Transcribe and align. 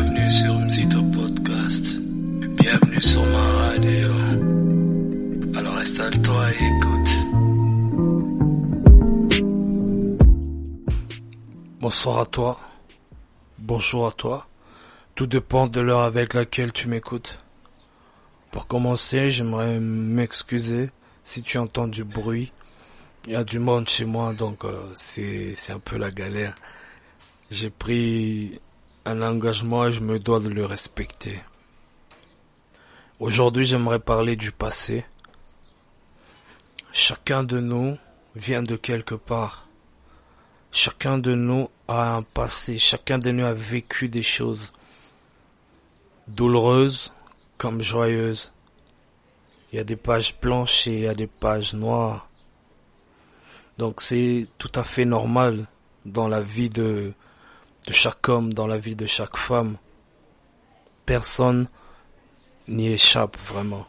Bienvenue 0.00 0.30
sur 0.30 0.54
Mzito 0.60 1.02
Podcast. 1.10 1.98
Bienvenue 1.98 3.00
sur 3.00 3.26
ma 3.26 3.52
radio. 3.52 4.08
Alors 5.56 5.76
installe-toi 5.76 6.52
et 6.52 6.54
écoute. 6.54 7.10
Bonsoir 11.80 12.20
à 12.20 12.26
toi. 12.26 12.60
Bonjour 13.58 14.06
à 14.06 14.12
toi. 14.12 14.46
Tout 15.16 15.26
dépend 15.26 15.66
de 15.66 15.80
l'heure 15.80 16.02
avec 16.02 16.32
laquelle 16.34 16.72
tu 16.72 16.86
m'écoutes. 16.86 17.40
Pour 18.52 18.68
commencer, 18.68 19.30
j'aimerais 19.30 19.80
m'excuser 19.80 20.90
si 21.24 21.42
tu 21.42 21.58
entends 21.58 21.88
du 21.88 22.04
bruit. 22.04 22.52
Il 23.26 23.32
y 23.32 23.36
a 23.36 23.42
du 23.42 23.58
monde 23.58 23.88
chez 23.88 24.04
moi, 24.04 24.32
donc 24.32 24.64
euh, 24.64 24.80
c'est 24.94 25.54
c'est 25.56 25.72
un 25.72 25.80
peu 25.80 25.98
la 25.98 26.12
galère. 26.12 26.54
J'ai 27.50 27.70
pris 27.70 28.60
un 29.08 29.22
engagement 29.22 29.86
et 29.86 29.92
je 29.92 30.00
me 30.00 30.18
dois 30.18 30.38
de 30.38 30.48
le 30.50 30.66
respecter. 30.66 31.40
Aujourd'hui, 33.18 33.64
j'aimerais 33.64 34.00
parler 34.00 34.36
du 34.36 34.52
passé. 34.52 35.04
Chacun 36.92 37.42
de 37.42 37.58
nous 37.58 37.96
vient 38.34 38.62
de 38.62 38.76
quelque 38.76 39.14
part. 39.14 39.66
Chacun 40.72 41.16
de 41.16 41.34
nous 41.34 41.70
a 41.88 42.16
un 42.16 42.22
passé. 42.22 42.78
Chacun 42.78 43.18
de 43.18 43.30
nous 43.30 43.46
a 43.46 43.54
vécu 43.54 44.08
des 44.08 44.22
choses 44.22 44.72
douloureuses 46.26 47.12
comme 47.56 47.80
joyeuses. 47.80 48.52
Il 49.72 49.76
y 49.76 49.80
a 49.80 49.84
des 49.84 49.96
pages 49.96 50.38
blanches 50.38 50.86
et 50.86 50.92
il 50.92 51.00
y 51.00 51.08
a 51.08 51.14
des 51.14 51.26
pages 51.26 51.72
noires. 51.72 52.28
Donc 53.78 54.02
c'est 54.02 54.46
tout 54.58 54.72
à 54.74 54.84
fait 54.84 55.06
normal 55.06 55.66
dans 56.04 56.28
la 56.28 56.42
vie 56.42 56.68
de, 56.68 57.14
de 57.88 57.92
chaque 57.94 58.28
homme, 58.28 58.52
dans 58.52 58.66
la 58.66 58.76
vie 58.76 58.94
de 58.94 59.06
chaque 59.06 59.38
femme. 59.38 59.78
Personne 61.06 61.68
n'y 62.68 62.88
échappe 62.88 63.38
vraiment. 63.38 63.86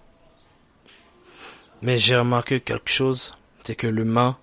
Mais 1.82 2.00
j'ai 2.00 2.16
remarqué 2.16 2.62
quelque 2.62 2.90
chose, 2.90 3.36
c'est 3.62 3.76
que 3.76 3.88
l'humain 3.88 4.38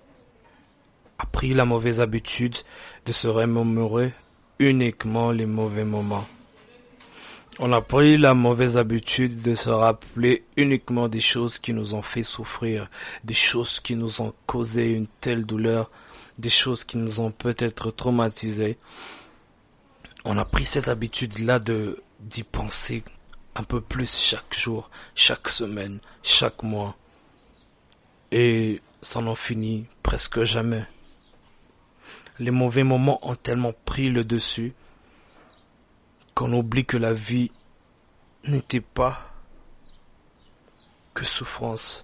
a 1.17 1.25
pris 1.25 1.55
la 1.55 1.65
mauvaise 1.65 1.99
habitude 2.01 2.55
de 3.07 3.11
se 3.11 3.27
remémorer 3.27 4.13
uniquement 4.59 5.31
les 5.31 5.47
mauvais 5.47 5.85
moments. 5.85 6.27
On 7.57 7.73
a 7.73 7.81
pris 7.81 8.15
la 8.19 8.35
mauvaise 8.35 8.77
habitude 8.77 9.41
de 9.41 9.55
se 9.55 9.71
rappeler 9.71 10.45
uniquement 10.55 11.07
des 11.07 11.19
choses 11.19 11.57
qui 11.57 11.73
nous 11.73 11.95
ont 11.95 12.03
fait 12.03 12.21
souffrir, 12.21 12.87
des 13.23 13.33
choses 13.33 13.79
qui 13.79 13.95
nous 13.95 14.21
ont 14.21 14.35
causé 14.45 14.91
une 14.91 15.07
telle 15.19 15.45
douleur, 15.47 15.89
des 16.37 16.49
choses 16.49 16.83
qui 16.83 16.99
nous 16.99 17.19
ont 17.21 17.31
peut-être 17.31 17.89
traumatisés. 17.89 18.77
On 20.25 20.37
a 20.37 20.45
pris 20.45 20.65
cette 20.65 20.87
habitude-là 20.87 21.59
de 21.59 22.03
d'y 22.19 22.43
penser 22.43 23.03
un 23.55 23.63
peu 23.63 23.81
plus 23.81 24.17
chaque 24.17 24.53
jour, 24.53 24.89
chaque 25.15 25.47
semaine, 25.47 25.99
chaque 26.23 26.63
mois. 26.63 26.95
Et 28.31 28.81
ça 29.01 29.21
n'en 29.21 29.35
finit 29.35 29.87
presque 30.03 30.43
jamais. 30.43 30.85
Les 32.39 32.51
mauvais 32.51 32.83
moments 32.83 33.19
ont 33.27 33.35
tellement 33.35 33.73
pris 33.85 34.09
le 34.09 34.23
dessus 34.23 34.73
qu'on 36.35 36.53
oublie 36.53 36.85
que 36.85 36.97
la 36.97 37.13
vie 37.13 37.51
n'était 38.43 38.81
pas 38.81 39.33
que 41.13 41.25
souffrance. 41.25 42.03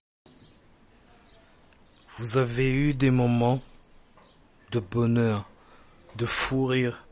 Vous 2.18 2.38
avez 2.38 2.72
eu 2.72 2.94
des 2.94 3.12
moments 3.12 3.62
de 4.72 4.80
bonheur, 4.80 5.48
de 6.16 6.26
fou 6.26 6.66
rire, 6.66 7.03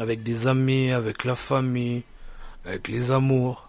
avec 0.00 0.22
des 0.22 0.48
amis, 0.48 0.90
avec 0.90 1.24
la 1.24 1.36
famille, 1.36 2.02
avec 2.64 2.88
les 2.88 3.10
amours. 3.10 3.68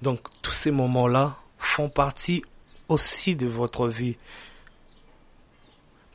Donc 0.00 0.20
tous 0.42 0.52
ces 0.52 0.70
moments-là 0.70 1.36
font 1.58 1.88
partie 1.88 2.42
aussi 2.88 3.34
de 3.34 3.46
votre 3.46 3.88
vie. 3.88 4.16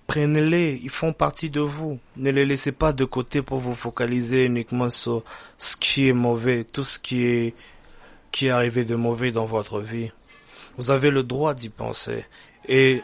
Prenez-les, 0.08 0.80
ils 0.84 0.90
font 0.90 1.12
partie 1.12 1.50
de 1.50 1.60
vous. 1.60 2.00
Ne 2.16 2.32
les 2.32 2.46
laissez 2.46 2.72
pas 2.72 2.94
de 2.94 3.04
côté 3.04 3.42
pour 3.42 3.60
vous 3.60 3.74
focaliser 3.74 4.44
uniquement 4.44 4.90
sur 4.90 5.24
ce 5.58 5.76
qui 5.76 6.08
est 6.08 6.14
mauvais, 6.14 6.64
tout 6.64 6.84
ce 6.84 6.98
qui 6.98 7.26
est, 7.26 7.56
qui 8.32 8.48
est 8.48 8.52
arrivé 8.52 8.86
de 8.86 8.96
mauvais 8.96 9.32
dans 9.32 9.46
votre 9.46 9.80
vie. 9.82 10.12
Vous 10.78 10.92
avez 10.92 11.10
le 11.10 11.24
droit 11.24 11.54
d'y 11.54 11.70
penser. 11.70 12.26
Et 12.68 13.02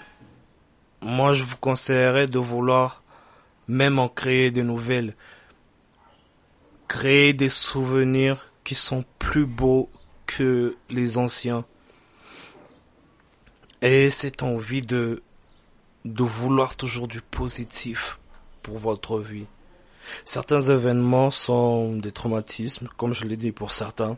moi, 1.02 1.34
je 1.34 1.44
vous 1.44 1.57
conseillerais 1.57 2.28
de 2.28 2.40
vouloir 2.40 3.03
même 3.68 4.00
en 4.00 4.09
créer 4.09 4.50
de 4.52 4.62
nouvelles. 4.62 5.13
Créer 6.89 7.31
des 7.31 7.47
souvenirs 7.47 8.51
qui 8.66 8.75
sont 8.75 9.05
plus 9.17 9.45
beaux 9.45 9.89
que 10.25 10.75
les 10.89 11.17
anciens. 11.17 11.63
Et 13.81 14.09
cette 14.09 14.44
envie 14.44 14.81
de 14.81 15.23
de 16.05 16.23
vouloir 16.23 16.75
toujours 16.75 17.07
du 17.07 17.22
positif 17.22 18.19
pour 18.63 18.78
votre 18.78 19.19
vie. 19.19 19.45
Certains 20.25 20.61
événements 20.61 21.29
sont 21.29 21.95
des 21.95 22.11
traumatismes, 22.11 22.88
comme 22.97 23.13
je 23.13 23.25
l'ai 23.25 23.38
dit 23.38 23.51
pour 23.51 23.72
certains. 23.72 24.17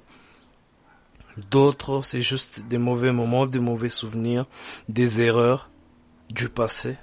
D'autres, 1.50 2.02
c'est 2.02 2.22
juste 2.22 2.68
des 2.68 2.78
mauvais 2.78 3.12
moments, 3.12 3.46
des 3.46 3.60
mauvais 3.60 3.90
souvenirs, 3.90 4.46
des 4.90 5.22
erreurs 5.22 5.70
du 6.30 6.50
passé. 6.50 6.98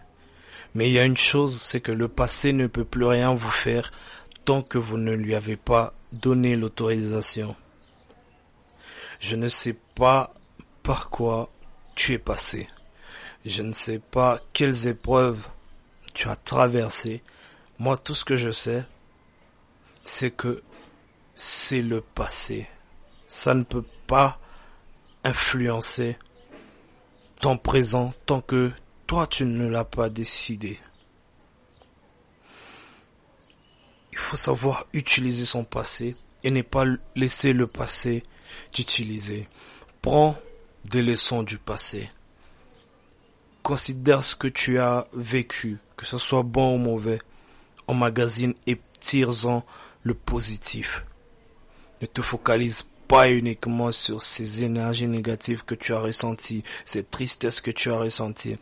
Mais 0.74 0.88
il 0.88 0.92
y 0.92 0.98
a 0.98 1.04
une 1.04 1.16
chose, 1.16 1.60
c'est 1.60 1.80
que 1.80 1.92
le 1.92 2.08
passé 2.08 2.52
ne 2.52 2.66
peut 2.66 2.84
plus 2.84 3.04
rien 3.04 3.34
vous 3.34 3.50
faire 3.50 3.90
tant 4.48 4.62
que 4.62 4.78
vous 4.78 4.96
ne 4.96 5.12
lui 5.12 5.34
avez 5.34 5.58
pas 5.58 5.92
donné 6.10 6.56
l'autorisation. 6.56 7.54
Je 9.20 9.36
ne 9.36 9.46
sais 9.46 9.76
pas 9.94 10.32
par 10.82 11.10
quoi 11.10 11.50
tu 11.94 12.14
es 12.14 12.18
passé. 12.18 12.66
Je 13.44 13.62
ne 13.62 13.74
sais 13.74 13.98
pas 13.98 14.40
quelles 14.54 14.86
épreuves 14.86 15.46
tu 16.14 16.30
as 16.30 16.36
traversées. 16.36 17.22
Moi, 17.78 17.98
tout 17.98 18.14
ce 18.14 18.24
que 18.24 18.36
je 18.36 18.50
sais, 18.50 18.86
c'est 20.02 20.30
que 20.30 20.62
c'est 21.34 21.82
le 21.82 22.00
passé. 22.00 22.66
Ça 23.26 23.52
ne 23.52 23.64
peut 23.64 23.84
pas 24.06 24.40
influencer 25.24 26.16
ton 27.42 27.58
présent 27.58 28.14
tant 28.24 28.40
que 28.40 28.70
toi 29.06 29.26
tu 29.26 29.44
ne 29.44 29.68
l'as 29.68 29.84
pas 29.84 30.08
décidé. 30.08 30.80
Il 34.17 34.17
faut 34.28 34.36
savoir 34.36 34.86
utiliser 34.92 35.46
son 35.46 35.64
passé 35.64 36.14
et 36.44 36.50
ne 36.50 36.62
pas 36.62 36.84
laisser 37.16 37.54
le 37.54 37.66
passé 37.66 38.22
t'utiliser. 38.72 39.48
Prends 40.02 40.36
des 40.84 41.02
leçons 41.02 41.42
du 41.42 41.58
passé 41.58 42.10
considère 43.62 44.24
ce 44.24 44.34
que 44.34 44.48
tu 44.48 44.78
as 44.78 45.06
vécu, 45.12 45.78
que 45.96 46.06
ce 46.06 46.16
soit 46.16 46.42
bon 46.42 46.74
ou 46.74 46.78
mauvais, 46.78 47.18
emmagasine 47.86 48.54
et 48.66 48.80
tire-en 48.98 49.62
le 50.02 50.14
positif. 50.14 51.04
Ne 52.00 52.06
te 52.06 52.22
focalise 52.22 52.86
pas 53.08 53.30
uniquement 53.30 53.92
sur 53.92 54.22
ces 54.22 54.64
énergies 54.64 55.06
négatives 55.06 55.64
que 55.64 55.74
tu 55.74 55.92
as 55.92 56.00
ressenties, 56.00 56.64
ces 56.86 57.04
tristesses 57.04 57.60
que 57.60 57.70
tu 57.70 57.90
as 57.90 57.98
ressenties. 57.98 58.56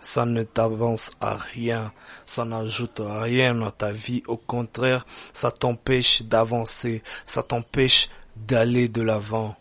Ça 0.00 0.24
ne 0.24 0.42
t'avance 0.42 1.12
à 1.20 1.34
rien, 1.34 1.92
ça 2.24 2.44
n'ajoute 2.44 3.00
rien 3.04 3.54
dans 3.54 3.70
ta 3.70 3.92
vie. 3.92 4.22
Au 4.26 4.36
contraire, 4.36 5.04
ça 5.32 5.50
t'empêche 5.50 6.22
d'avancer, 6.22 7.02
ça 7.24 7.42
t'empêche 7.42 8.08
d'aller 8.36 8.88
de 8.88 9.02
l'avant 9.02 9.56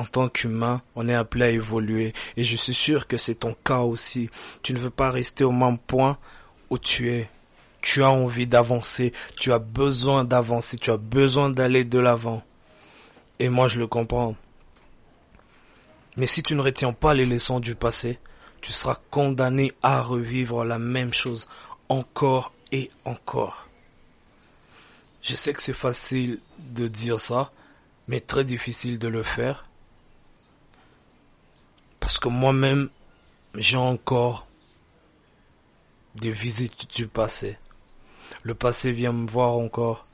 en 0.00 0.04
tant 0.06 0.28
qu'humain, 0.30 0.80
on 0.96 1.08
est 1.08 1.14
appelé 1.14 1.44
à 1.44 1.50
évoluer. 1.50 2.14
Et 2.38 2.42
je 2.42 2.56
suis 2.56 2.72
sûr 2.72 3.06
que 3.06 3.18
c'est 3.18 3.34
ton 3.34 3.52
cas 3.52 3.80
aussi. 3.80 4.30
Tu 4.62 4.72
ne 4.72 4.78
veux 4.78 4.90
pas 4.90 5.10
rester 5.10 5.44
au 5.44 5.52
même 5.52 5.76
point 5.76 6.16
où 6.70 6.78
tu 6.78 7.12
es. 7.12 7.28
Tu 7.82 8.02
as 8.02 8.10
envie 8.10 8.46
d'avancer. 8.46 9.12
Tu 9.36 9.52
as 9.52 9.58
besoin 9.58 10.24
d'avancer. 10.24 10.78
Tu 10.78 10.90
as 10.90 10.96
besoin 10.96 11.50
d'aller 11.50 11.84
de 11.84 11.98
l'avant. 11.98 12.42
Et 13.38 13.50
moi, 13.50 13.68
je 13.68 13.78
le 13.78 13.86
comprends. 13.86 14.36
Mais 16.16 16.26
si 16.26 16.42
tu 16.42 16.54
ne 16.54 16.62
retiens 16.62 16.92
pas 16.92 17.14
les 17.14 17.24
leçons 17.24 17.60
du 17.60 17.74
passé, 17.74 18.18
tu 18.60 18.72
seras 18.72 18.98
condamné 19.10 19.72
à 19.82 20.02
revivre 20.02 20.64
la 20.64 20.78
même 20.78 21.12
chose 21.12 21.48
encore 21.88 22.52
et 22.72 22.90
encore. 23.04 23.68
Je 25.22 25.34
sais 25.34 25.52
que 25.52 25.62
c'est 25.62 25.72
facile 25.72 26.40
de 26.58 26.88
dire 26.88 27.20
ça, 27.20 27.52
mais 28.08 28.20
très 28.20 28.44
difficile 28.44 28.98
de 28.98 29.08
le 29.08 29.22
faire. 29.22 29.66
Parce 32.00 32.18
que 32.18 32.28
moi-même, 32.28 32.90
j'ai 33.54 33.76
encore 33.76 34.46
des 36.14 36.32
visites 36.32 36.90
du 36.96 37.06
passé. 37.06 37.58
Le 38.42 38.54
passé 38.54 38.92
vient 38.92 39.12
me 39.12 39.28
voir 39.28 39.52
encore. 39.52 40.06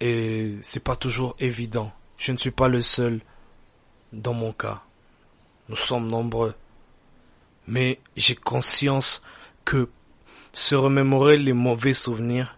Et 0.00 0.56
c'est 0.62 0.82
pas 0.82 0.96
toujours 0.96 1.34
évident. 1.38 1.92
Je 2.16 2.32
ne 2.32 2.36
suis 2.36 2.50
pas 2.50 2.68
le 2.68 2.82
seul 2.82 3.20
dans 4.12 4.34
mon 4.34 4.52
cas. 4.52 4.82
Nous 5.68 5.76
sommes 5.76 6.08
nombreux. 6.08 6.54
Mais 7.66 8.00
j'ai 8.16 8.34
conscience 8.34 9.22
que 9.64 9.88
se 10.52 10.74
remémorer 10.74 11.36
les 11.36 11.52
mauvais 11.52 11.94
souvenirs 11.94 12.56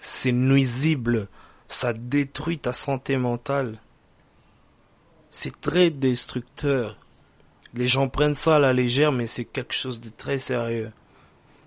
c'est 0.00 0.32
nuisible, 0.32 1.28
ça 1.68 1.92
détruit 1.92 2.58
ta 2.58 2.72
santé 2.72 3.18
mentale. 3.18 3.78
C'est 5.30 5.60
très 5.60 5.90
destructeur. 5.90 6.96
Les 7.74 7.86
gens 7.86 8.08
prennent 8.08 8.34
ça 8.34 8.56
à 8.56 8.58
la 8.58 8.72
légère, 8.72 9.12
mais 9.12 9.26
c'est 9.26 9.44
quelque 9.44 9.74
chose 9.74 10.00
de 10.00 10.08
très 10.08 10.38
sérieux. 10.38 10.90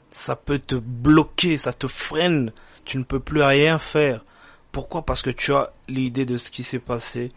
Ça 0.10 0.36
peut 0.36 0.58
te 0.58 0.76
bloquer, 0.76 1.58
ça 1.58 1.74
te 1.74 1.88
freine, 1.88 2.52
tu 2.86 2.98
ne 2.98 3.04
peux 3.04 3.20
plus 3.20 3.44
rien 3.44 3.78
faire. 3.78 4.26
Pourquoi? 4.72 5.06
Parce 5.06 5.22
que 5.22 5.30
tu 5.30 5.54
as 5.54 5.72
l'idée 5.88 6.26
de 6.26 6.38
ce 6.38 6.50
qui 6.50 6.64
s'est 6.64 6.80
passé 6.80 7.32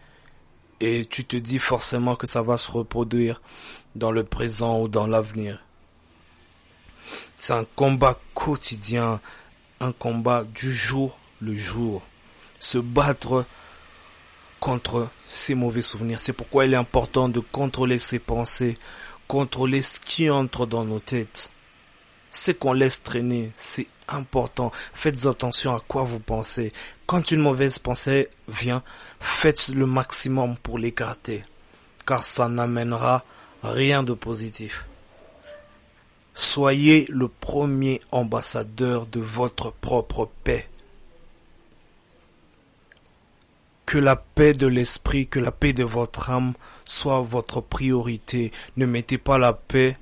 et 0.79 1.05
tu 1.05 1.25
te 1.25 1.35
dis 1.35 1.59
forcément 1.59 2.15
que 2.15 2.27
ça 2.27 2.41
va 2.41 2.57
se 2.57 2.71
reproduire 2.71 3.41
dans 3.95 4.11
le 4.11 4.23
présent 4.23 4.81
ou 4.81 4.87
dans 4.87 5.07
l'avenir. 5.07 5.63
C'est 7.39 7.53
un 7.53 7.65
combat 7.75 8.19
quotidien, 8.33 9.21
un 9.79 9.91
combat 9.91 10.43
du 10.43 10.71
jour 10.71 11.17
le 11.41 11.53
jour. 11.53 12.01
Se 12.59 12.77
battre 12.77 13.45
contre 14.59 15.07
ces 15.25 15.55
mauvais 15.55 15.81
souvenirs. 15.81 16.19
C'est 16.19 16.33
pourquoi 16.33 16.65
il 16.65 16.73
est 16.73 16.77
important 16.77 17.29
de 17.29 17.39
contrôler 17.39 17.97
ses 17.97 18.19
pensées, 18.19 18.75
contrôler 19.27 19.81
ce 19.81 19.99
qui 19.99 20.29
entre 20.29 20.65
dans 20.65 20.83
nos 20.83 20.99
têtes. 20.99 21.51
Ce 22.31 22.51
qu'on 22.51 22.73
laisse 22.73 23.03
traîner, 23.03 23.51
c'est 23.53 23.87
important. 24.07 24.71
Faites 24.93 25.25
attention 25.25 25.75
à 25.75 25.81
quoi 25.87 26.03
vous 26.03 26.19
pensez. 26.19 26.71
Quand 27.05 27.31
une 27.31 27.41
mauvaise 27.41 27.79
pensée 27.79 28.29
vient, 28.47 28.83
faites 29.19 29.69
le 29.69 29.85
maximum 29.85 30.57
pour 30.57 30.77
l'écarter, 30.77 31.43
car 32.05 32.23
ça 32.23 32.49
n'amènera 32.49 33.23
rien 33.63 34.03
de 34.03 34.13
positif. 34.13 34.85
Soyez 36.33 37.07
le 37.09 37.27
premier 37.27 37.99
ambassadeur 38.11 39.07
de 39.07 39.19
votre 39.19 39.71
propre 39.71 40.29
paix. 40.43 40.67
Que 43.87 43.97
la 43.97 44.15
paix 44.15 44.53
de 44.53 44.67
l'esprit, 44.67 45.27
que 45.27 45.39
la 45.39 45.51
paix 45.51 45.73
de 45.73 45.83
votre 45.83 46.29
âme 46.29 46.53
soit 46.85 47.21
votre 47.21 47.61
priorité. 47.61 48.51
Ne 48.75 48.85
mettez 48.85 49.17
pas 49.17 49.37
la 49.37 49.53
paix 49.53 49.97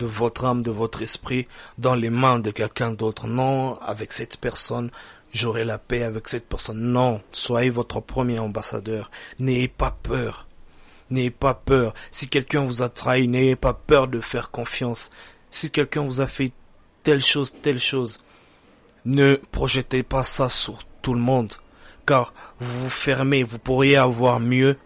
de 0.00 0.06
votre 0.06 0.44
âme, 0.44 0.62
de 0.62 0.70
votre 0.70 1.02
esprit 1.02 1.46
dans 1.78 1.94
les 1.94 2.10
mains 2.10 2.38
de 2.38 2.50
quelqu'un 2.50 2.92
d'autre. 2.92 3.26
Non, 3.26 3.78
avec 3.80 4.12
cette 4.12 4.38
personne, 4.38 4.90
j'aurai 5.32 5.64
la 5.64 5.78
paix 5.78 6.02
avec 6.02 6.26
cette 6.28 6.48
personne. 6.48 6.80
Non, 6.80 7.20
soyez 7.32 7.70
votre 7.70 8.00
premier 8.00 8.38
ambassadeur. 8.38 9.10
N'ayez 9.38 9.68
pas 9.68 9.96
peur. 10.02 10.46
N'ayez 11.10 11.30
pas 11.30 11.54
peur. 11.54 11.92
Si 12.10 12.28
quelqu'un 12.28 12.64
vous 12.64 12.82
a 12.82 12.88
trahi, 12.88 13.28
n'ayez 13.28 13.56
pas 13.56 13.74
peur 13.74 14.08
de 14.08 14.20
faire 14.20 14.50
confiance. 14.50 15.10
Si 15.50 15.70
quelqu'un 15.70 16.02
vous 16.02 16.20
a 16.20 16.26
fait 16.26 16.52
telle 17.02 17.22
chose, 17.22 17.54
telle 17.62 17.80
chose, 17.80 18.22
ne 19.04 19.36
projetez 19.52 20.02
pas 20.02 20.24
ça 20.24 20.48
sur 20.48 20.78
tout 21.02 21.14
le 21.14 21.20
monde 21.20 21.52
car 22.10 22.34
vous 22.58 22.84
vous 22.84 22.90
fermez, 22.90 23.44
vous 23.44 23.60
pourriez 23.60 23.96
avoir 23.96 24.40
mieux, 24.40 24.76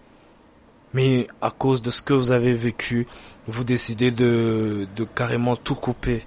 mais 0.93 1.27
à 1.41 1.51
cause 1.51 1.81
de 1.81 1.91
ce 1.91 2.03
que 2.03 2.13
vous 2.13 2.33
avez 2.33 2.53
vécu, 2.53 3.07
vous 3.47 3.65
décidez 3.65 4.11
de, 4.11 4.87
carrément 5.15 5.57
tout 5.57 5.75
couper. 5.75 6.27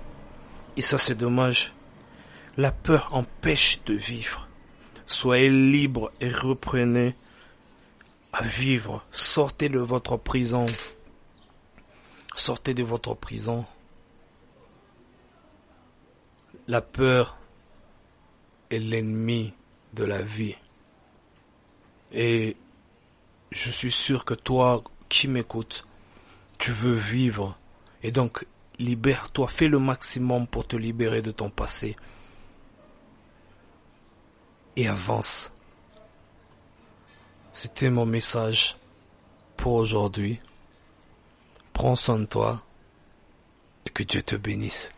Et 0.75 0.81
ça 0.81 0.97
c'est 0.97 1.15
dommage. 1.15 1.73
La 2.57 2.71
peur 2.71 3.09
empêche 3.11 3.83
de 3.85 3.93
vivre. 3.93 4.47
Soyez 5.05 5.49
libre 5.49 6.11
et 6.19 6.29
reprenez 6.29 7.15
à 8.33 8.43
vivre. 8.43 9.03
Sortez 9.11 9.69
de 9.69 9.79
votre 9.79 10.17
prison. 10.17 10.65
Sortez 12.35 12.73
de 12.73 12.83
votre 12.83 13.15
prison. 13.15 13.65
La 16.67 16.81
peur 16.81 17.37
est 18.69 18.79
l'ennemi 18.79 19.53
de 19.93 20.03
la 20.03 20.21
vie. 20.21 20.55
Et 22.11 22.55
je 23.51 23.71
suis 23.71 23.91
sûr 23.91 24.25
que 24.25 24.33
toi 24.33 24.83
qui 25.09 25.27
m'écoutes, 25.27 25.87
tu 26.57 26.71
veux 26.71 26.95
vivre. 26.95 27.57
Et 28.03 28.11
donc, 28.11 28.45
libère-toi, 28.79 29.47
fais 29.47 29.67
le 29.67 29.79
maximum 29.79 30.47
pour 30.47 30.67
te 30.67 30.75
libérer 30.75 31.21
de 31.21 31.31
ton 31.31 31.49
passé. 31.49 31.95
Et 34.75 34.87
avance. 34.87 35.53
C'était 37.51 37.89
mon 37.89 38.05
message 38.05 38.77
pour 39.55 39.73
aujourd'hui. 39.73 40.39
Prends 41.73 41.95
soin 41.95 42.19
de 42.19 42.25
toi 42.25 42.63
et 43.85 43.89
que 43.89 44.03
Dieu 44.03 44.21
te 44.21 44.35
bénisse. 44.35 44.91